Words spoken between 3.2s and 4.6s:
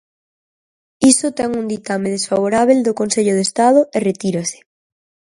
de Estado e retírase.